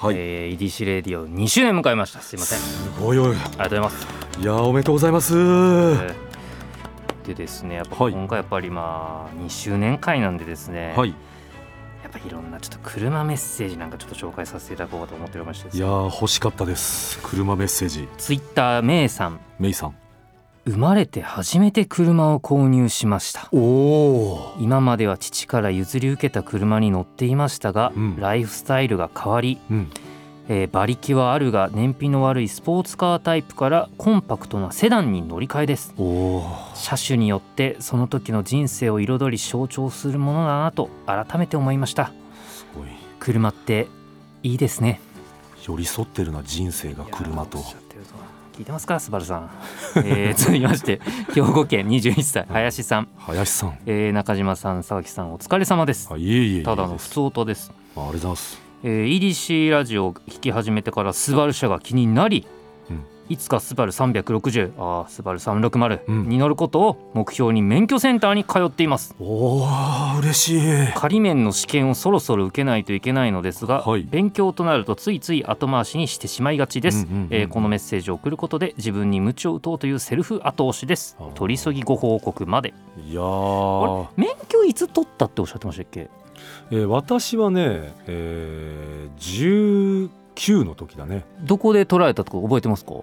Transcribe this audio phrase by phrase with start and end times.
[0.00, 0.14] はい。
[0.16, 2.20] えー EDC レディオ2周年迎えました。
[2.20, 2.58] すいません。
[2.58, 3.18] すごい。
[3.18, 4.06] よありがとうございます、
[4.40, 5.34] いやおめでとうございます。
[5.34, 6.14] えー。
[7.26, 8.14] でですねやっぱはい。
[8.14, 11.10] 今回やっぱりまあ2周年会なんでですね、はい。
[11.10, 17.18] やっぱいろんなちょっと車メッセージなんかちょっと紹介させていただこうかと思っておりましていやー欲しかったです。
[17.22, 18.08] 車メッセージ。
[18.16, 19.38] ツイッターメイさん。
[19.58, 19.94] メイさん
[20.66, 23.48] 生まれて初めて車を購入しました。
[24.58, 28.16] 今までは父から譲り受けた車に乗っていましたが、うん。
[28.20, 29.90] ライフスタイルが変わりうん。
[30.48, 35.94] えー馬力はあるが燃費の悪いスポーツカータイプからコンパクトなセダンに乗り換えです。
[36.74, 42.12] 車種によってその時の人生を彩り象徴するものだなと改めて思いました。
[42.48, 42.88] すごい。
[43.20, 43.86] 車って
[44.42, 45.00] いいですね。
[45.62, 47.58] 寄り添ってるな人生が車と
[48.60, 49.50] 聞いてますかスバルさん、
[50.04, 51.00] えー、続きまして
[51.32, 53.78] 兵庫県21歳林さん、林さん。
[53.86, 56.10] えー中島さん沢木さんお疲れ様です。
[56.12, 57.72] あいえいえいえただの普通音です。
[57.96, 58.60] あありがとうございます。
[58.84, 62.59] えー EDC ラジオを聞き始めてからスバル車が気になり、うん
[63.30, 66.28] いつかスバル360あースバル360うん。
[66.28, 69.14] に乗ることを目標に免許センターに通っています。
[69.20, 69.68] おお
[70.18, 70.92] 嬉しい。
[70.94, 74.02] 仮免の試験をそろそろ受けないといけないのですが、はい。
[74.02, 77.22] 勉強となるとついつい後回しにしてしまいがちです、うんうんうん。
[77.22, 81.16] うんえーこのメッセージを送ることで自分に鞭を打とうというセルフ後押しです。
[81.20, 81.32] あー。
[81.34, 82.74] 取り急ぎご報告まで。
[83.06, 84.06] いやー。
[84.16, 86.08] 免許いつ取ったっておっしゃってましたっけ？
[86.72, 91.24] えー私はね、えー、19の時だね。
[91.44, 92.94] どこで取られたとか覚えてますか？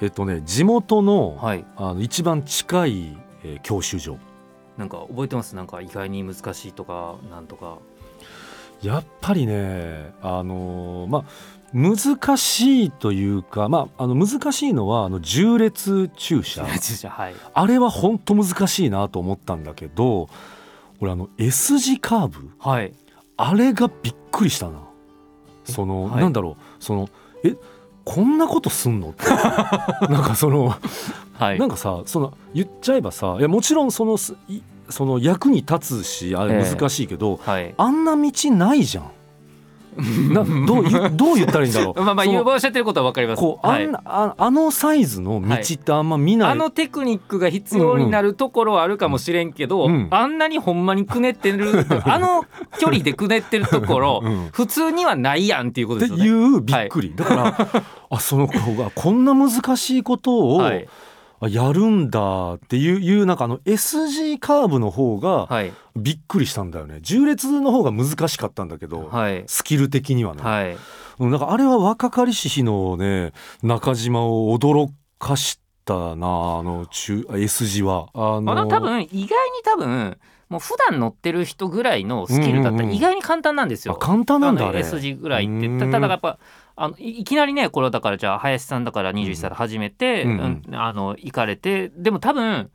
[0.00, 1.64] えっとね地元の,、はい。
[1.76, 4.18] あの一番近い、えー教習所。
[4.76, 5.56] なんか覚えてます？
[5.56, 7.78] なんか意外に難しいとかなんとか。
[8.82, 11.24] やっぱりねあのーまあ
[11.72, 16.62] 難しいというか、まあ、あの難しいのはあの重列駐車。
[16.64, 17.34] はい。
[17.54, 20.28] あれは本当難しいなと思ったんだけど
[21.00, 22.92] 俺あの S 字カーブはい。
[23.36, 24.80] あれがびっくりしたな。
[25.64, 26.20] その、はい。
[26.22, 26.84] なんだろう。
[26.84, 27.08] その
[27.44, 27.56] え
[28.06, 29.10] こんなことすんの？
[29.10, 29.26] って。
[30.08, 30.74] なんかその
[31.38, 31.58] はい。
[31.58, 34.34] なんかさその言っちゃえばさいやもちろんそのそ
[35.04, 36.74] の役に立つしあれええ。
[36.74, 37.74] 難しいけど、はい。
[37.76, 39.10] あんな道ないじゃん。
[40.32, 42.00] などう言どう言ったらいいんだろう。
[42.02, 43.40] まあまあ言うおっしゃってることはわかります。
[43.40, 43.88] こうあはい。
[44.04, 46.50] ああのサイズの道ってあんま見ない。
[46.50, 52.44] あのテクニックが必要になるところはあるかもしれんけど、うんあんなにほんまにくねってる あの
[52.78, 54.48] 距離でくねってるところ、うん。
[54.52, 56.56] 普通にはないやんっていうことってですよね。
[56.56, 56.58] い。
[56.58, 60.86] うびっくり、だからあその子がこんな難しいことを、はい
[61.40, 65.72] あやるんだっていういうなんかあの S 字カーブの方がはい。
[65.96, 66.98] びっくりしたんだよね。
[67.00, 69.44] 重列の方が難しかったんだけど、はい。
[69.46, 70.76] スキル的にはね、はい。
[71.18, 73.32] うんなんかあれは若かりし日のね
[73.62, 78.08] 中島を驚かしたなあの中 S 字は。
[78.12, 79.28] あのまあ、多分意外に
[79.64, 82.82] 多分もう普段乗ってる人ぐらいのスキルだった。
[82.82, 83.94] ら意外に簡単なんですよ。
[83.94, 84.80] あ簡単なんだあれ。
[84.80, 85.68] S 字ぐらいって。
[85.78, 86.38] ただやっぱ
[86.76, 92.70] あのいいきなりねこれはだからじゃあ林さんだから21歳で始めて、うんうんあの行かれてでも多分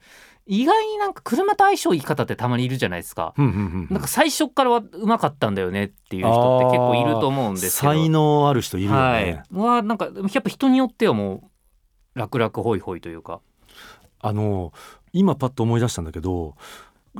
[0.47, 3.33] 意外になんか車と相性いい方ってたまにいるじゃないですか。
[3.37, 7.93] うんうんうんなんか最初からはうまかったんだよねっていう人って結構いると思うんですけど。
[7.93, 9.43] 才能ある人いるよね、はい。
[9.51, 11.51] はなんかやっぱ人によってはも
[12.15, 13.39] う楽々ホイホイというか。
[14.19, 14.73] あの
[15.13, 16.55] 今パッと思い出したんだけど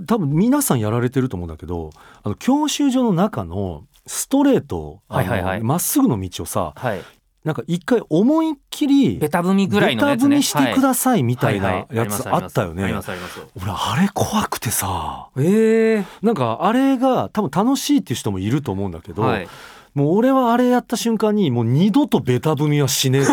[0.08, 1.90] 多分皆さんやられてると思うんだけど
[2.24, 7.02] あの教習所の中のストレートあのはいはいはいまっすぐの道をさはい。
[7.44, 10.30] なんか一回思いっきりベタ踏みぐらいのやつね。
[10.30, 13.02] ベタ踏みしてくださいみたいなやつあったよね俺
[13.68, 19.48] あれ怖くてさええなんかあれが多分楽しいっていう人もいると思うんだけど、はい。
[19.96, 23.32] もう俺はあれやった瞬間にもう二度とベタ踏みはしねえって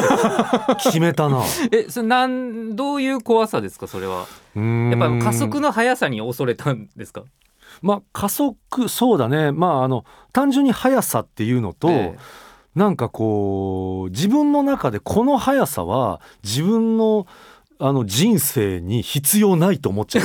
[0.83, 4.27] 決めたなえ、それなんどういう怖さですかそれは？
[4.57, 7.23] やっぱ加速の速さに恐れたんですか？
[7.83, 9.53] まあ加速そうだね。
[9.53, 12.19] まああの単純に速さっていうのと、え
[12.75, 17.27] なんかこう自分の中でこの速さは自分の
[17.81, 20.25] あの人生に必要ないと思っちゃう。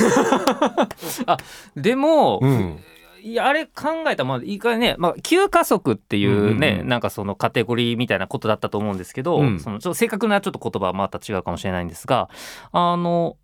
[1.80, 2.80] でも、うん。
[3.22, 6.88] いやあれ考えたらまあいいかね、まあ、急加速っていうね、うんうんうん。
[6.88, 9.60] なんかそのカテゴリーみたいなことだったと思うんですけど、うん。
[9.60, 12.28] そのちょっと正確なちょっと言葉はまた違うかもしれないんですが
[12.72, 13.36] あの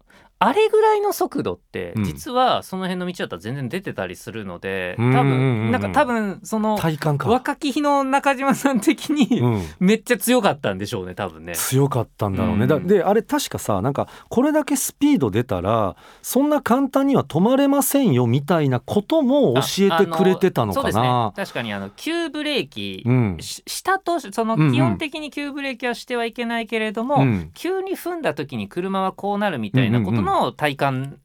[0.42, 2.04] あれぐらいの速度ってうん。
[2.04, 5.12] 実はその辺の道だったら全然出てたりするので、うん。
[5.12, 11.52] 多分なんか多分その体感か、若き日の中島さん的にうん、 めっちゃ強かったんでしょうね多分ね。
[11.54, 12.86] 強かったんだろうね、だうん。
[12.86, 21.02] であれ確かさなんかこれだけスピード出たらそんな簡単には止まれませんよみたいなことも教えてくれてたのかああそうですね。
[21.02, 21.32] な。
[21.36, 23.36] 確かにあの急ブレーキ、うん。
[23.40, 27.50] ししたとその基本的に急ブレーキはしてはいけないけれども、うん。
[27.52, 31.18] 急に踏んだ時に車はこうなるみたいなことの体感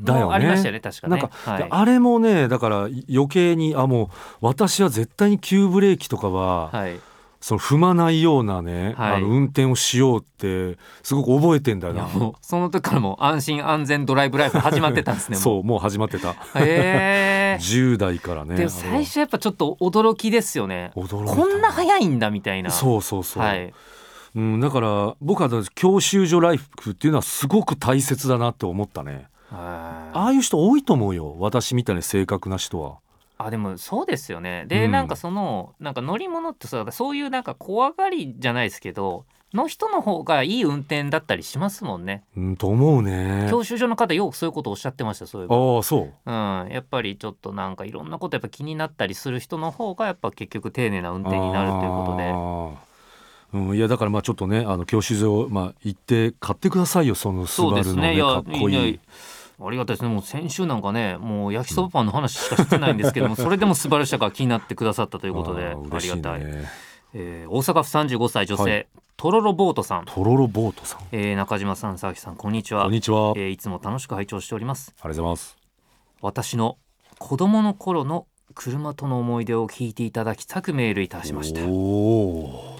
[0.00, 1.16] だよねもありましたよね確かね。
[1.16, 2.76] なんかはいであれもねだから
[3.10, 4.08] 余計にあもう
[4.40, 7.00] 私は絶対に急ブレーキとかは、はい、
[7.40, 12.06] その踏まないようなね、はいあの運転をしようってすごく覚えてんだな。
[12.08, 15.36] もうその時からもう安心安全ドライブライフ始まってたんですね。
[15.36, 17.58] もそうもう始まってた うへえ。
[17.60, 20.92] 10代からねでも最初やっぱちょっと驚きですよね。
[20.94, 21.02] こ
[21.46, 22.70] んな早いんだみたいな。
[22.70, 23.72] そうそうそう、はい。
[24.38, 32.98] うん、だから僕は教習所ライフっていうのはすごく大切だなって思ったねあああいう人多いと思うよ私みたいに正確な人は
[33.38, 34.64] あでもそうですよね。
[34.66, 42.24] で、うんなんかそのなんか乗り物ってさそういうなんか怖がりじゃないですけどの人の方がいい運転だったりしますもんね。
[42.36, 45.56] うんと思うね教習所の方よくそういうことをおっしゃってましたそういえば。
[45.56, 52.16] ああそううん、やっぱりちょっとなんかいろんなことやっぱ気になったりする人の方がやっぱ結局丁寧な運転になるということ
[52.78, 52.87] で。
[53.52, 58.22] うん、いやだからまあちょっとねあの教習所、まあ、行って買ってくださいよそのスそうバルのねですね。
[58.22, 58.98] かっこいいいや
[59.60, 60.08] ありがたいですね。
[60.08, 66.44] もう先週なんかね、もう焼きそばパンの話しかしてないんですけども、 それでも素晴らしさが気になってくださったということで、あありがたい。
[66.44, 66.64] ね
[67.14, 68.86] えー大阪府35歳女性、はい
[69.16, 72.84] トロロボートさん、とろろボートさんえー中島さん、佐々木さん、こんにちは。
[72.84, 74.94] こんにちは、ありえーいつも楽しく拝聴しております。
[74.96, 75.56] がとうございます
[76.20, 76.76] 私の
[77.18, 81.66] 子供の頃の車との思い出を聞いていただきたくメールいたしました。
[81.66, 82.77] おお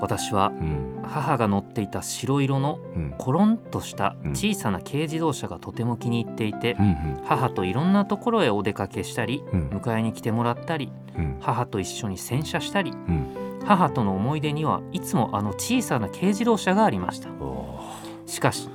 [0.00, 1.00] 私はうん。
[1.02, 3.14] 母が乗っていた白色のうん。
[3.18, 9.68] コロンとした小さな軽自動車がとても気に入っていて、うん母といろんなところへお出かけしたりうん。
[9.70, 11.36] 迎えに来てもらったりうん。
[11.40, 13.26] 母と一緒に洗車したりうん。
[13.64, 17.28] 母との思い出にはいつもあの小さな軽自動車がありました。
[17.40, 17.80] お
[18.26, 18.68] しかし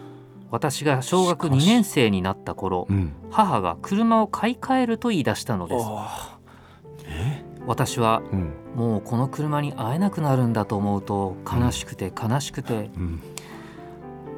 [0.52, 1.68] 私が小学2しかし。
[1.68, 2.88] 年生になった頃
[3.31, 5.86] 母が車を買い替えると言い出したのです
[7.68, 8.54] 私はうん。
[8.75, 13.21] もうこの車に会えなくなるんだと思うと悲しくて悲しくてうん。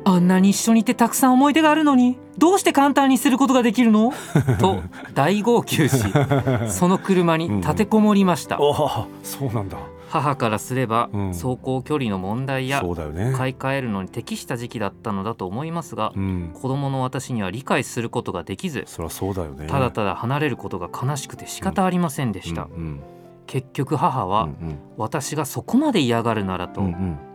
[0.07, 4.13] あんなに一緒にいてたくさん思い出があるのにどうして簡単にすることができるの？
[4.59, 4.81] と
[5.15, 5.97] 大号泣し
[6.69, 8.57] その車に立てこもりました。
[8.57, 9.77] ああそうなんだ。
[10.07, 11.27] 母からすればうん。
[11.29, 16.51] 走行距離の問題や買い替えるのに適した時期だったのだと思いますがうん。
[16.53, 19.65] 子供の私には理解することができずそりゃそうだよね。
[19.67, 22.63] ただただ離れることが悲しくて仕方ありませんでした。
[22.63, 22.99] うん
[23.47, 24.79] 結局母うんはうん。
[24.97, 26.81] 私がそこまで嫌がるならと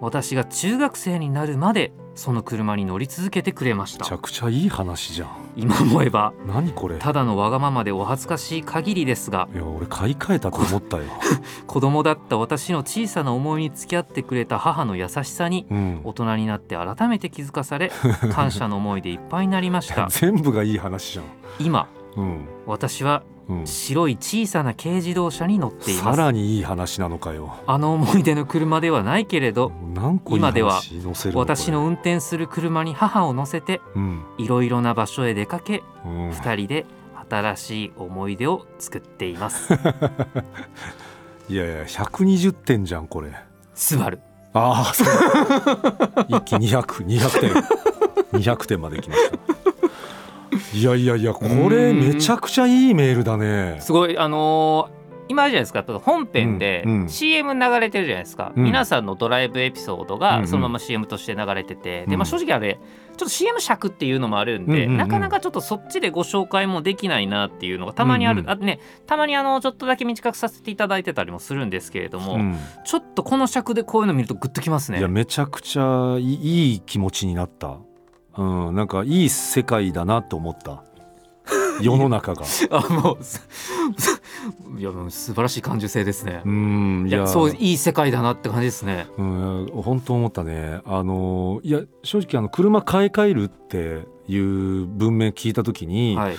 [0.01, 4.05] 私が中学生になるまでその車に乗り続けてくれました。
[4.05, 5.29] めちゃくちゃいい話じゃん。
[5.57, 6.99] 今思えば何これ？
[6.99, 11.05] ただのわがままでお恥ずかしい限りですがいや俺買い替えたと思ったよ。
[11.67, 16.01] 子供だった私の小さな思いに付き合ってくれた母の優しさにうん。
[16.05, 17.91] 大人になって改めて気づかされ
[18.33, 20.09] 感謝の思いでいっぱいになりました。
[20.11, 21.25] 全部がいい話じゃん。
[21.61, 21.87] 今
[22.17, 22.49] うん。
[22.67, 26.19] 私はうん白い小さな軽自動車に乗っていさます。
[26.19, 27.57] らにいい話なのかよ。
[27.67, 29.73] あの思い出の車ではないけれど
[30.29, 30.81] 今では
[31.35, 34.25] 私の運転する車に母を乗せてうん。
[34.39, 36.31] いろいろな場所へ出かけうん。
[36.33, 36.87] 二人で
[37.29, 39.73] 新しい思い出を作っています。
[41.49, 43.33] いやいや120点じゃんこれ。
[43.75, 44.21] スバル
[44.53, 45.07] ああそう。
[46.29, 47.53] 一気200200点。
[48.33, 49.60] 200点まで来ました
[50.73, 53.79] いやいやいやこれめちゃくちゃいいメールだね。
[53.81, 55.85] すごいあのー今あるじゃないですか。
[56.01, 57.09] 本編でうんうん。
[57.09, 60.41] CM 流れてるじゃないですか、うん皆さんのドライブエピソードうんうん。
[60.41, 62.11] がそのまま CM として流れてて、うん。
[62.11, 64.97] でまあ正直あれちょっと CM 尺っていうのもあるんで、うんうんうん。
[64.97, 68.51] なかなかちょっとそっちでご紹介もできないなっていうのがたまにある、うんうん。
[68.51, 72.59] あとねたまにあのちょっとだけ短くさせていただいてたりもするんですけれども、うん。
[72.85, 74.99] ちょっとこの尺でこういうの見るとグッときますね。
[74.99, 77.79] いやめちゃくちゃいい気持ちになった
[78.37, 80.83] うんなんかいい世界だなって思った
[81.83, 83.47] 世の中があもうす
[84.79, 86.49] いや素晴らしい感受性ですねう。
[86.49, 89.07] んいやそういい世界だなって感じですね。
[89.19, 96.37] うん、本当思ったねあのいや正直あの車買い替えるっていう文面聞いた時に、はい。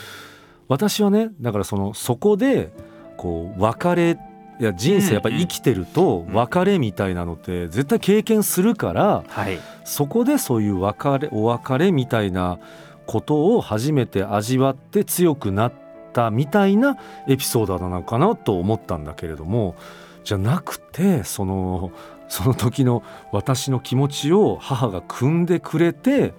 [0.67, 2.71] 私はねだからそのそこで
[3.17, 4.17] こう別れ
[4.61, 9.59] いや人生やっぱり生きてるとうん別れみたいなのって絶対経験するからはい。
[9.83, 12.59] そこでそういう別れお別れみたいな
[13.07, 15.73] ことを初めて味わって強くなっ
[16.13, 19.75] たみたいなエピソードなのかなと思ったんだけれども
[20.23, 21.91] じゃなくてその
[22.29, 26.33] その時の私の気持ちを母が汲んでくれて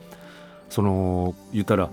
[0.71, 1.91] その言ったら、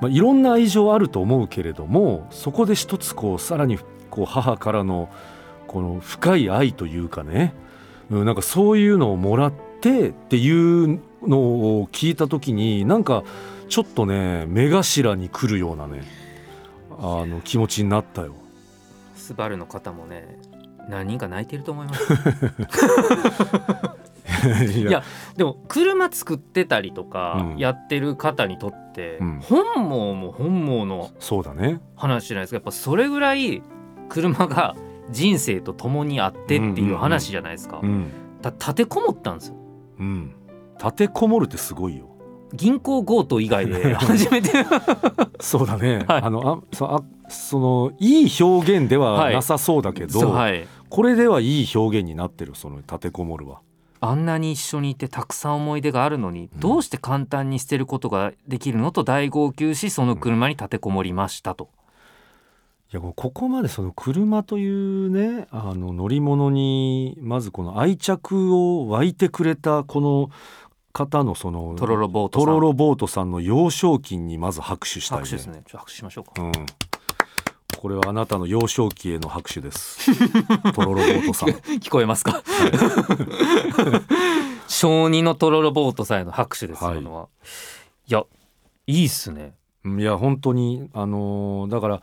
[0.00, 3.78] まあ、いろんな愛情あると思うけれどもそこで一つこうさらに
[4.10, 5.10] こう母からの
[5.70, 7.54] この深い愛というかね、
[8.10, 13.22] うん、なんかそういうのをもらってっていうのを聞いた時になんか
[13.68, 16.02] ちょっとね目頭に来るようなね
[16.98, 18.34] あの気持ちになったよ。
[19.14, 20.40] スバルの方もね
[20.88, 22.14] 何人か泣いてると思います。
[24.76, 25.04] い いや
[25.36, 27.58] でも車作ってたりとかうん。
[27.58, 29.38] やってる方にとって、うん。
[29.40, 31.80] 本望も本望のそうだね。
[31.94, 32.56] 話じゃないですか。
[32.56, 33.62] やっぱそれぐらい
[34.08, 34.74] 車が
[35.10, 38.10] 人生と共にあってっていう話じゃないですか、うん、
[38.42, 39.56] だ立てこもったんですよ。
[39.98, 40.34] うん、
[40.78, 42.10] 立てこもるってすごいよ。
[42.52, 44.50] 銀行強盗以外で 初めて。
[45.40, 46.04] そうだね。
[46.08, 46.22] はい。
[46.22, 50.66] あのあそあそのいい表現ではなさそうだけど、はい。
[50.88, 53.60] これではいい表現になってるその立てこもるは。
[54.02, 61.68] あんなに一緒にいてたくさん思い出があるのに、どうして簡単に捨てることができるのと大号泣しその車に立てこもりましたと。
[62.92, 70.30] いやここまでその車というねあの乗り物にまずこの愛着を湧いてくれたこの
[70.92, 75.24] 方のそのトロロボートさんトロロボートさんの幼少期にまず拍手したいね。
[75.24, 76.52] 拍手ですねちょっと拍手しましょうかうん。
[77.78, 80.10] これはあなたの幼少期への拍手です。
[80.74, 81.50] トロロボートさん。
[81.50, 82.42] 聞こえますか？
[84.66, 87.28] 小児のトロロボートさんへの拍手ですよ、はいこのは
[88.08, 88.24] いや
[88.86, 89.54] いいっすね
[89.84, 92.00] いや本当にあのーだから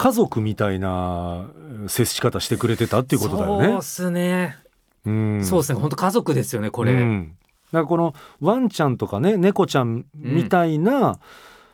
[0.00, 1.50] 家族みたいな
[1.86, 3.66] 接し方してくれてたっていうことだよね。
[3.66, 3.82] そうっ。
[3.82, 4.56] すね、
[5.04, 5.44] うん。
[5.44, 5.78] そうですね。
[5.78, 7.36] 本当家族ですよねこれ、うん。
[7.70, 11.20] だからこのワンちゃんとかね猫ちゃんみたいな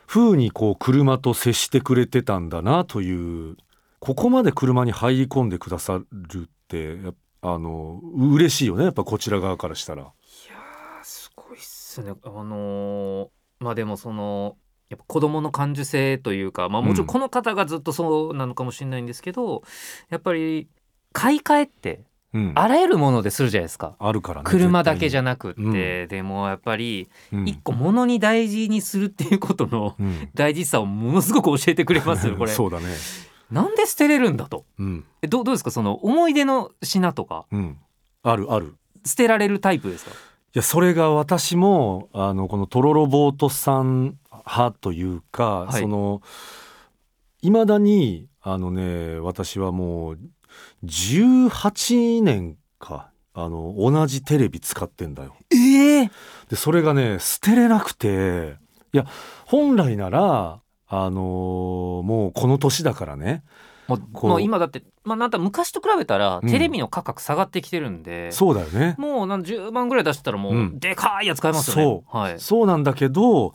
[0.07, 3.55] 風にこう車と接してくれてたんだなという
[3.99, 6.97] ここまで車に入り込んでくださるって
[7.41, 10.01] あの嬉しいよねやっぱこちら側からしたら。
[10.01, 12.11] いやーすごいっすね。
[12.25, 13.27] あのー
[13.59, 14.57] まあでもその
[14.89, 19.63] やっぱ子供の感受性というかまあもちろんこの方がずっとそうなのかもしれないんですけど、
[20.09, 20.67] やっぱり
[21.13, 22.01] 買い替えって
[22.33, 23.95] うん、あらゆるものでするじゃないですか。
[23.99, 32.51] あるからね車だけじゃななくって、でもやっぱりく一個物に大事にするっていうことのうん大事さをものすごく教えてくれますよ これ。
[32.51, 32.85] そうだね。
[33.49, 34.65] なんで捨てれるんだと？
[34.77, 35.71] うんえどうどうですか？
[35.71, 37.45] その思い出の品とか？
[37.49, 37.77] うん
[38.23, 38.75] あるある。
[39.05, 40.11] 捨てられるタイプですか？
[40.11, 40.13] い
[40.53, 44.17] やそれが私もあのこのトロロボートさん
[44.49, 45.81] 派というか、はい。
[45.81, 46.21] その
[47.41, 50.19] いまだにあのね私はもう
[50.85, 55.35] 18年かあの同じテレビ使ってんだよ。
[55.51, 56.11] ええ
[56.49, 58.55] でそれがね捨てれなくて
[58.93, 59.05] いや
[59.45, 63.43] 本来ならあのもうこの年だからね。
[63.87, 66.49] もうもう今だって、まあ、なんだ昔と比べたらうん。
[66.49, 68.95] テレビの価格下がってきてるんで、そうだよね。
[68.97, 70.79] もうなん10万ぐらい出したらもううん。
[70.79, 71.83] でかいやつ買えますよね。
[71.83, 72.17] そう。
[72.17, 73.53] はい、そうなんだけど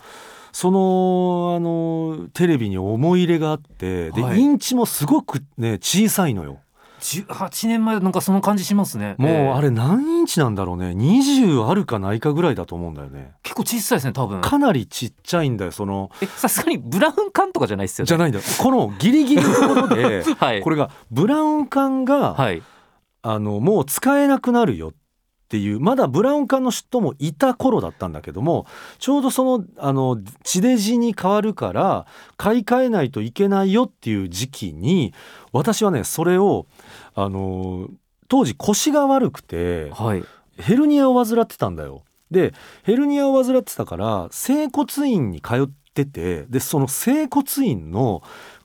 [0.53, 4.39] そのあのテレビに思い入れがあってで、はい。
[4.39, 6.61] インチもすごくね小さいのよ。
[7.01, 9.17] 18年前なんかその感じしますね。
[9.19, 10.91] もうあれれ何インチなんだろうね。
[10.91, 13.33] 20あるかないかぐらいだと思うんだよね。
[13.43, 14.41] 結構小さいですね多分。
[14.41, 16.11] かなりちっちゃいんだよその。
[16.23, 18.07] えさすがにブラウン管とかじゃないですよね。
[18.07, 18.45] じゃないんだよ。
[18.61, 20.63] このギリギリのところで はい。
[20.63, 22.63] これがブラウン管が、はい。
[23.23, 24.93] あのもう使えなくなるよ
[25.53, 28.65] っていうまだブラウン管の人もいた頃だったんだけども
[28.99, 32.07] ちょうどそのあの地デジに変わるから
[32.39, 35.13] 買い替えないといけないよっていう時期に
[35.53, 36.65] 私はねそれを
[37.15, 37.91] あの
[38.29, 40.25] 当時腰が悪くてはい
[40.57, 42.03] ヘルニアを患ってたんだよ。
[42.31, 48.23] でヘルニアを患ってたから整骨院に通っててでその整骨院の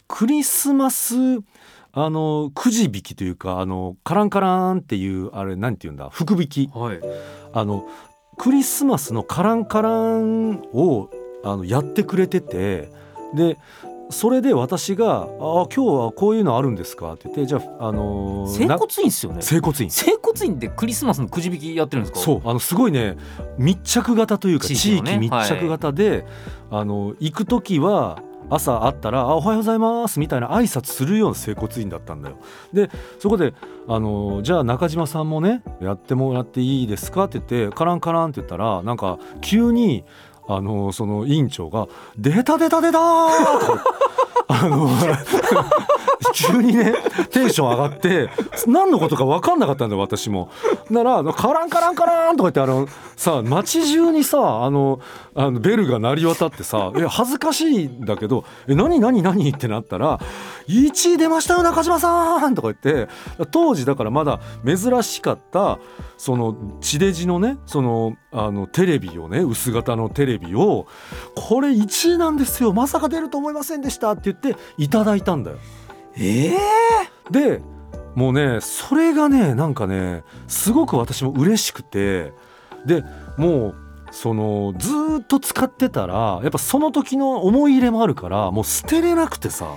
[0.07, 1.15] クリスマス
[1.99, 6.09] あのくじ引きというかあのカランカランっていうあれなんて言うんだ？
[6.11, 6.99] 福引きはい。
[7.53, 7.85] あの
[8.37, 11.09] クリスマスのカランカランを
[11.43, 12.91] あのやってくれてて
[13.33, 13.57] で
[14.09, 19.41] それで私が「あ今日はこういうのあるんですか?」って言ってじゃあ、あのーな整骨院っすよね。
[19.41, 22.19] 整骨院整骨院でクリスマスのくじ引きやってるんですか？
[22.19, 23.17] そうあのすごいね
[23.57, 26.25] 密着型というか地地域密着型で、
[26.69, 32.37] あの行く時は朝会ったら「あおはようございます」みたいな挨拶するような整骨院だったんだよ。
[32.73, 32.89] で
[33.19, 33.53] そこで
[33.87, 40.03] あの「じゃあ中島さんもねやってもらっていいですか?」って言ってカランカランって言ったらなんか急に
[40.47, 41.87] あのその院長が
[42.17, 42.99] 「出た出た出た!」と
[44.49, 44.89] あの
[46.33, 46.93] 急にね
[47.31, 48.29] テンション上がって
[48.67, 50.49] 何のことか分かんなかったんだよ私も。
[50.89, 54.99] なら「カランカランカラン」とか言ってあのさ街中にさあの
[55.35, 60.19] あのベルが鳴り渡ってさ「え恥ずかしいんだけどえ何何何?」ってなったら
[60.67, 63.11] 「1位出ましたよ中島さん!」とか言って
[63.51, 65.79] 当時だからまだ珍しかった
[66.17, 70.87] その地デジのねそのあのテレビをね薄型のテレビを
[71.35, 75.57] 「これ1位なんですよまさか出ると思いませんでした」って言っていただいたんだよ。
[76.19, 76.57] ええ
[77.31, 77.61] で
[78.15, 82.33] もうねそれがねなんかねすごく私も嬉しくて
[82.85, 83.03] で
[83.37, 83.75] もう
[84.11, 89.67] そのずーっと使ってたらやっぱその時の思い入れもあるからもう捨てれなくてさ。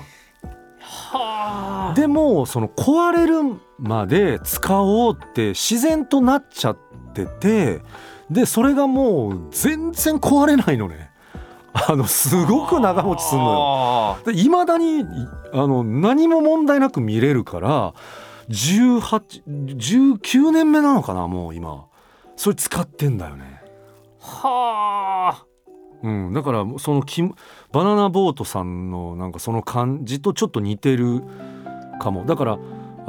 [0.80, 1.94] はあ。
[1.94, 6.78] でもその壊れるまで使おうって自然となっちゃっ
[7.12, 7.80] てて
[8.30, 11.09] でそれがもう全然壊れないのね
[11.72, 14.18] あのすごく長持ちするのよ。
[14.26, 15.04] よで未だに
[15.52, 17.94] あの何も問題なく見れるから
[18.48, 21.86] 1819年目なのかなもう今。
[22.36, 23.60] それ使ってんだよね。
[24.18, 25.44] はあ。
[26.02, 27.34] うん、だからそのきバ
[27.84, 31.22] ナナボートさんのなんかその感じとちょっと似てる
[32.00, 32.24] かも。
[32.24, 32.58] だから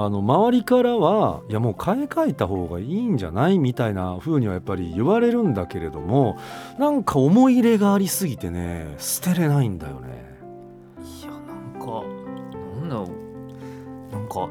[0.06, 6.38] あの周りからはいやもう買い替えた方がいいんじゃないみたいな風にはやっぱり言われるんだけれども
[6.78, 10.40] なんか思い入れがありすぎてね捨てれないんだよね。
[11.22, 12.04] いやなんか
[12.80, 13.08] なんだろ
[14.10, 14.50] うなんか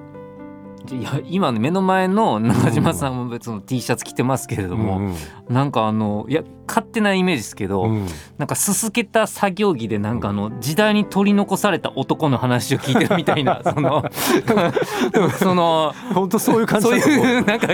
[0.92, 5.14] いや今ね目の前の中島さんも別の T シャツ着てますけれども、うん
[5.49, 8.07] なんかあのいや勝手なイメージですけど、うん。
[8.39, 14.05] なんかすすけた作業着でなんかあの時代に取り残された男の話を聞いてるみたいな その
[15.39, 17.27] その本当そういう感じそうだと思う。
[17.27, 17.69] いうなんか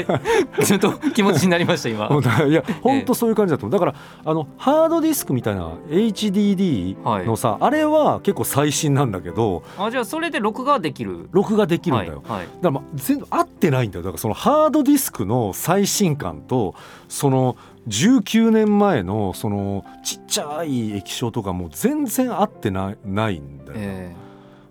[0.65, 2.09] ちょっと気持ちになりました今。
[2.49, 3.79] いや本当そういう感じだと思う。
[3.79, 11.29] だからあのハードディスクみたいな HDD のさ、あれは結構最新なんだけどあじゃあそれで録画できる。
[11.33, 12.47] 録画できるんだよ、はいはい。
[12.47, 14.05] だからまあ全部合ってないんだよ。
[14.05, 16.75] だからそのハードディスクの最新感と
[17.09, 17.57] その
[17.88, 24.14] 19年前のそのちっちゃい液晶とかもう全然合ってないないんだよ、え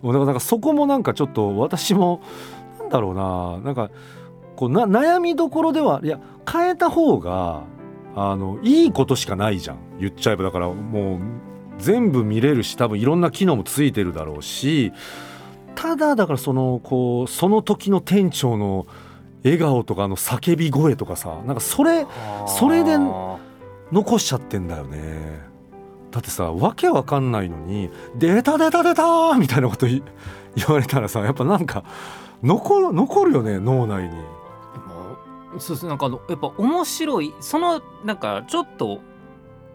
[0.01, 2.21] もうだからなんかそこもなんかちょっと私も
[2.79, 3.89] なんだろうななんか
[4.55, 6.19] こうな悩みどころではいや
[6.51, 7.63] 変えた方が
[8.15, 9.77] あのいいことしかないじゃん。
[9.99, 11.19] 言っちゃえばだからもう
[11.77, 14.93] 全部見れるし多分いろんな機能もついてるだろうし。
[15.75, 18.87] ただだからそのこうその時の店長の
[19.45, 22.05] 笑顔とかの叫び声とかさなんかそれえ
[22.47, 23.37] それであ
[23.91, 25.39] 残しちゃってんだよね
[26.11, 30.01] だってさわけわかんないのに「出た出た出た!」みたいなこと言
[30.57, 31.83] 言われたらさやっぱなんか
[32.41, 34.09] 残る残るよね脳内に。
[34.09, 34.23] ーも
[35.57, 38.99] うそうですなんかあのやっぱ面白いそのなんかちょっと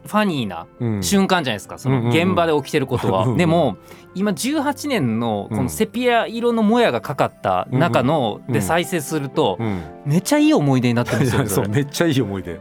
[0.06, 1.02] ファニーなうん。
[1.02, 3.20] 瞬間じゃないですか、その現場で起きてることは。
[3.20, 3.38] うんうんうん。
[3.38, 3.76] でも
[4.14, 5.62] 今18年のこうん。
[5.64, 8.52] のセピア色のもやがかかった中のうん。
[8.52, 9.82] で再生するとうん。
[10.06, 11.46] めっちゃいい思い出になってるんですよ。
[11.48, 12.60] そうれめっちゃいい思い出。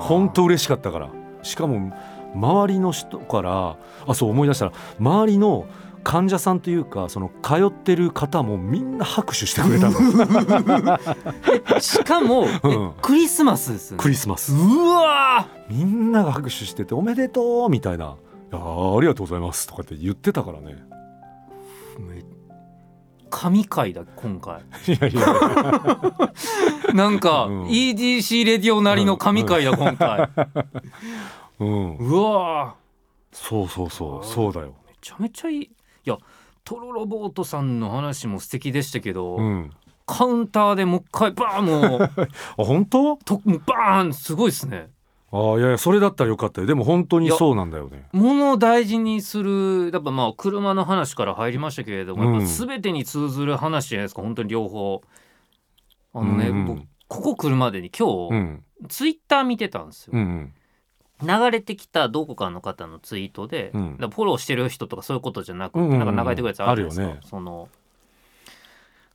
[0.00, 1.08] 本当嬉しかったから。
[1.42, 1.92] しかも
[2.34, 5.66] 周りの人からあそう思い出したら周りの
[6.04, 11.00] 患者さんというかその通ってる方もみんな拍手してくれたの。
[11.80, 12.92] しかも、えうん。
[13.00, 14.02] クリスマスですよね。
[14.02, 14.54] クリスマス。
[14.54, 18.04] うわみんなが拍手してて「おめでとう」みたいな
[18.52, 20.84] 「いやーありがとうございます」とかって言ってたからね。
[23.30, 24.60] 神回だ今回。
[24.86, 25.26] いやいや。
[26.94, 27.64] なんか、うん。
[27.64, 30.28] EDC レディオなりの神回だ今回。
[31.58, 31.96] うん。
[31.96, 32.76] うわ
[33.32, 34.24] そうそうそう。
[34.24, 34.68] そうだよ。
[34.68, 35.70] ーめちゃめちゃいい
[36.06, 36.18] いや
[36.64, 39.70] トロロボートさんの話も素敵でしたけど、うん。
[40.06, 42.02] カウンターでもう一回バーンもう
[42.62, 43.16] あ本当？
[43.16, 44.90] とバーンすごいですね。
[45.32, 46.66] あいやいやそれだったらよかったよ。
[46.66, 48.06] でも本当にそうなんだよね。
[48.12, 52.32] 物を大事にするやっぱまあ車の話から入りましたけれども、うん。
[52.34, 55.02] やっぱ全てに通ずる話じゃないですか本当に両方。
[56.14, 58.64] あのね、うん僕ここ来るまでに今日、うん。
[58.88, 60.52] ツイッター見てたんですよ、うん
[61.26, 63.96] 流れてきたどこかの方のツイートで、うん。
[63.98, 65.98] フォローしてる人とかそういうことじゃなくて、うんうんうん。
[66.06, 67.30] なんか流れてくるやつあるじゃないですか、ね。
[67.30, 67.68] その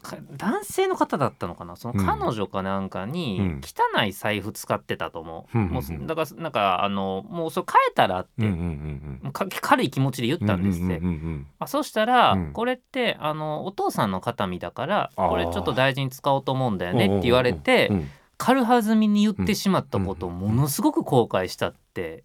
[0.02, 1.76] か男性の方だったのかな？
[1.76, 2.06] そのうん。
[2.06, 3.62] 彼女かなんかうにん。
[3.62, 5.74] 汚い財布使ってたと思う,、うんうんうん。
[5.74, 12.54] もうだからなんかあのもうそれ変えたらって、うんうんうん軽い気持ちで言ったんですって、うんうんうんあそしたら、うん。
[12.54, 20.40] これってあのお父さんの形見だからこれちょっと大事に使おうと思うんだよねって言われて、うんうん軽はずみに言ってしまったことをうん。
[20.40, 22.24] ものすごく後悔したって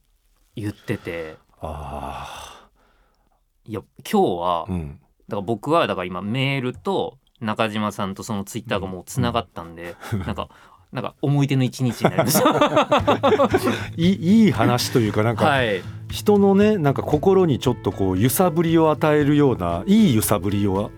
[0.56, 1.36] 言ってて。
[1.60, 2.68] あ
[3.66, 9.96] いや今日はだから僕はだから今メールと中島さんとそのツイッターがもうつながったんで、
[10.26, 10.48] なんか
[10.92, 13.58] なんか思い出の一日になりました。
[13.96, 20.90] いいいい話というかなんかはい、人のねなんか心にちょっとこう揺さぶりを与えるようないい揺さぶりを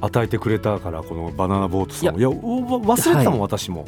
[0.00, 2.28] 与えてくれたからこのバナナボートさんをいや。
[2.28, 3.84] 忘れてたもん、私も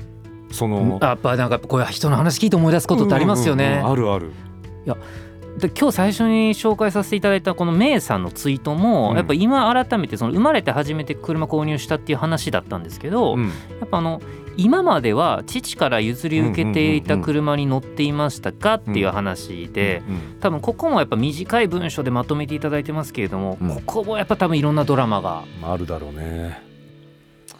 [0.53, 4.33] そのやっぱなんかこういう人の話聞いて思い出すことってありますよね、うんうんうんあるある。
[5.59, 9.17] で今日最初に紹介させていただいたこのメイさんのツイートも、うん。
[9.17, 13.49] やっぱ今改めてその生まれて初めて車購入したっていう話だったんですけど、うん。
[13.49, 13.51] や
[13.85, 14.23] っぱあの
[14.57, 23.69] 今までは父から譲り受けていた車に乗っていましたかっていう話で、うん多分ここもやっぱ短い文章でまとめていただいてますけれども、うん。
[23.77, 25.45] ここもやっぱ多分いろんなドラマが。
[25.61, 26.63] まああるだろうね。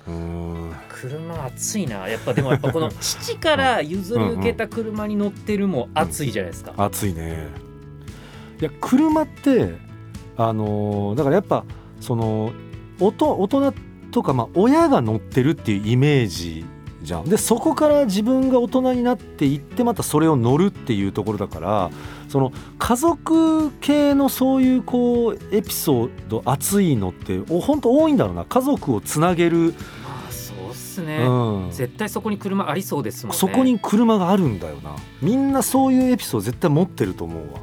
[0.09, 0.73] うん
[1.09, 2.09] 車熱いな。
[2.09, 6.73] やっぱでもやっぱこの 父から譲り受けた車に乗ってるも熱いじゃないですか。
[6.77, 7.49] 暑いね。
[8.61, 9.75] いや車って
[10.37, 11.65] あのーだからやっぱ
[12.01, 12.53] その
[13.01, 13.75] おと大人
[14.13, 16.65] とかまあ親が乗ってるっていうイメージ
[17.03, 17.25] じゃん。
[17.25, 21.91] でそこから自分が大人になっていってまたそれを乗るっていうところだから
[22.29, 28.45] その家族系のそういうこうエピソード熱いのってお本当多いんだろうな。
[28.45, 29.75] 家族をつなげる、
[30.93, 33.39] すね、うん、絶対そこに車ありそうですもんね。
[33.39, 34.95] そこに車があるんだよな。
[35.21, 37.61] みんなそういうエピソード絶対持ってると思うわ。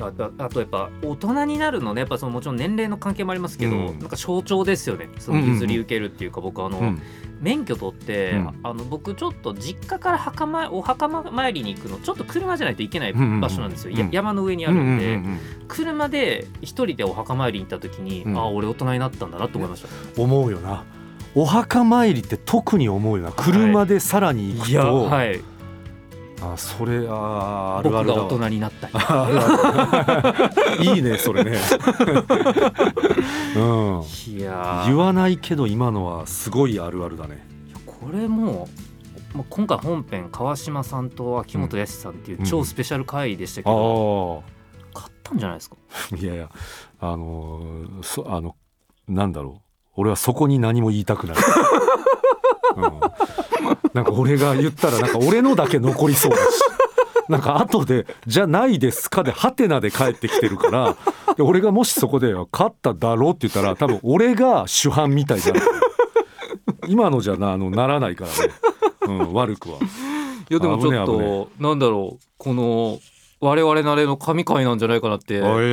[0.00, 2.00] あああとやっぱ大人になるのね。
[2.00, 3.98] やっぱそのもちろん年齢の関係もありますけど、うん。
[4.00, 5.08] なんか象徴ですよね。
[5.18, 7.02] その譲り受けるっていうか、僕あの、うん。
[7.40, 8.48] 免許取って、うん。
[8.64, 15.20] あの僕ちょっと実家から墓参お墓参りに行くのちょっと車じゃないといけない場所なんですよ、山の上にあるんで、
[15.68, 18.36] 車で一人でお墓参りに行った時に、うん。
[18.36, 19.88] あ俺大人になったんだなと思いました、
[20.20, 20.84] 思うよな
[21.34, 25.40] お墓参りって特に思うよな車でさらに行くと、いやはい。
[26.44, 28.94] あそれああるある大人になったり。
[30.96, 31.52] いいねそれね、
[33.56, 34.86] うん、いやー。
[34.86, 37.46] 言わないけど今のはすごいあるあるだね。
[37.86, 38.68] これも
[39.34, 44.42] うまあ今回本編川島さんと秋元康さんっていう超スペシャル回でしたけあど、
[44.94, 45.76] あ買ったんじゃないですか？
[46.16, 46.50] いやいや
[47.00, 48.56] あのーそあの
[49.06, 49.61] なんだろう
[49.96, 51.36] 俺はそこに何も言いたくない、
[52.76, 52.82] うん、
[53.92, 56.42] なんか俺が言ったらなんか俺のだけ残りそうだし。
[57.28, 60.96] なんか後で「じゃないですか」でハテナで帰ってきてるから。
[61.36, 65.56] で俺がもしそこで「勝っただろ」って言ったら多分俺が主犯みたいじゃん
[66.88, 68.26] 今のじゃなあのならないか
[69.06, 69.78] らね、うん、悪くは。
[70.50, 72.24] いやでもちょっとなんだろう。
[72.36, 72.98] この
[73.40, 75.40] 我々なれの神回なんじゃないかなって。
[75.40, 75.64] 思い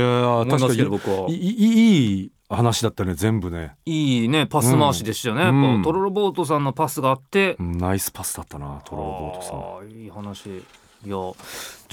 [0.45, 5.63] ますけど確か僕はいいい話だったね全部ね、いいねパス回しでしたよね、うん。
[5.63, 9.91] やっぱトロロボートさんのパスがあって、うんナイスパスだったなトロボートさん。
[9.91, 10.63] いい話。
[11.05, 11.35] いやちょ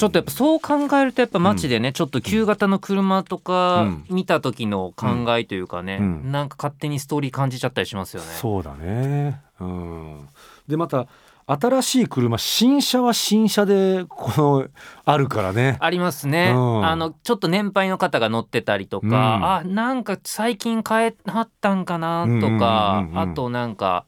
[0.07, 4.05] っとやっぱそう考えるとやっぱ街でね、ちょっと旧型の車とかうん。
[4.11, 6.33] 見た時の考えというかね、うん。
[6.33, 8.29] なんか勝手にストーリー感じちゃったりしますよね。
[8.40, 9.40] そうだね。
[9.61, 10.29] うん。
[10.66, 11.07] でまた
[11.49, 14.69] 新しい車新車は新車でこの
[15.05, 15.77] あるからね。
[15.79, 16.85] ありますね、うん。
[16.85, 19.15] あのちょっと年配の方が乗ってたりとか、うん。
[19.15, 24.07] あなんか最近買えはったんかなとか、あとなんか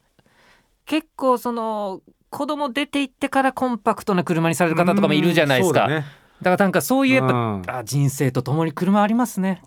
[0.85, 6.07] 結構その子供出て行ってからコンパクトな車にされる方とかもいるじゃないですか、うんだね。
[6.43, 7.63] だからなんかそういうやっぱ、うん。
[7.69, 9.63] あ人生とともに車ありますね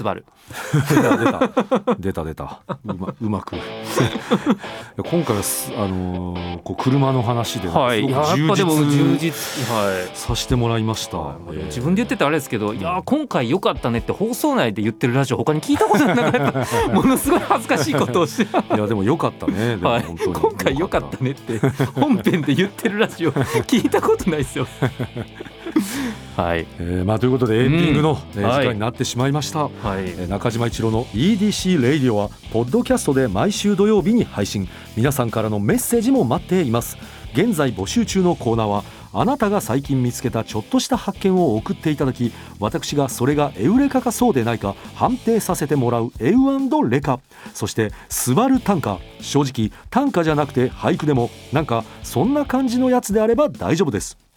[0.00, 0.24] スバル。
[0.88, 2.24] 出た出た。
[2.24, 2.60] 出た。
[2.86, 3.56] うまうまく。
[4.96, 8.08] 今回はすあのーこう車の話で、はい。
[8.08, 9.30] やっぱでも充充実。
[9.30, 10.16] 実はい。
[10.16, 11.18] させてもらいました。
[11.18, 11.36] はい。
[11.50, 11.64] えー。
[11.66, 18.74] 自分で言っててあれですけど、いやー今回良かったねって放送内で言ってるラジオ他に聞いたことなかった ものすごい恥ずかしいことをして。
[18.74, 19.76] いやでも良かったね。
[19.76, 21.22] でもはい、今回良かった。
[21.22, 21.60] ねって
[21.94, 24.66] 本編で言ってるラジオ聞いたことないですよ。
[26.36, 29.64] はい、えーまあということでエンディングの、えーはい時間になってしまいました。
[29.64, 34.68] はい、えー中島一郎の EDC レイディオはポッドキャストで毎週土曜日に配信。
[34.96, 36.96] 皆さんからのメッセージも待っています。
[37.32, 47.20] 現在募集中のコーナーはあなたが最近見つけたちょっとした発見を送っていただき私がそれがエウレカかそうでないか判定させてもらうエウレカ。
[47.54, 54.16] そしてスバル短歌正直短歌じゃなくて俳句でもなんかそんな感じのやつであれば大丈夫です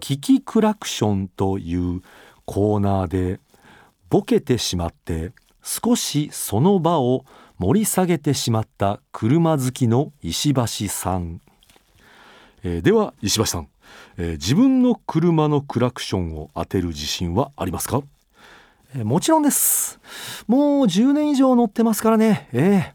[0.00, 2.02] キキクラクションという
[2.44, 3.38] コーナーで
[4.08, 5.32] ボケてしまって
[5.62, 7.24] 少しその場を
[7.58, 11.40] 盛り下げてしまった車好きの石橋さん、
[12.64, 13.68] えーでは石橋さん、
[14.16, 18.02] えー自分の車のクラクションを当てる自信はありますか、
[18.94, 20.00] えーもちろんです。
[20.48, 22.48] もう10年以上乗ってますからね。
[22.52, 22.92] えー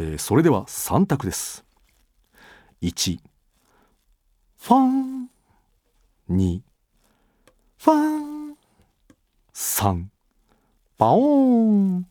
[0.00, 1.64] えーそれでは3択です。
[2.82, 3.18] 1
[4.60, 5.37] ファン。
[6.30, 6.60] 2
[7.78, 8.56] ファン
[9.54, 10.04] 3
[10.98, 12.06] パオーン、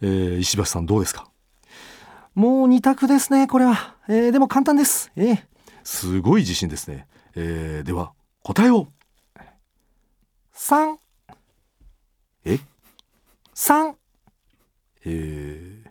[0.00, 1.28] えー石橋さんどうですか？
[2.34, 5.38] もう2択ですねこれは、えーでも簡単です、えー
[5.84, 8.88] すごい自信ですね、えーでは答えを。
[10.54, 10.96] 3
[12.44, 12.58] え
[13.54, 13.94] ？3
[15.04, 15.90] えー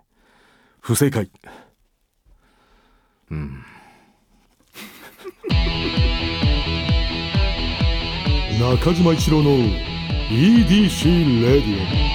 [0.82, 1.30] 不正解。
[3.32, 3.64] うん。
[8.60, 9.58] 中島一郎の
[10.30, 12.13] EDC レディオ。